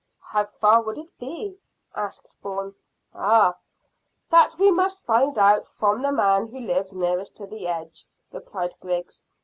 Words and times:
"How 0.31 0.45
far 0.45 0.81
would 0.81 0.97
it 0.97 1.15
be?" 1.19 1.59
asked 1.93 2.35
Bourne. 2.41 2.73
"Ah, 3.13 3.53
that 4.31 4.55
we 4.57 4.71
must 4.71 5.05
find 5.05 5.37
out 5.37 5.67
from 5.67 6.01
the 6.01 6.11
man 6.11 6.47
who 6.47 6.57
lives 6.59 6.91
nearest 6.91 7.35
to 7.35 7.45
the 7.45 7.67
edge," 7.67 8.07
replied 8.31 8.73
Griggs. 8.79 9.23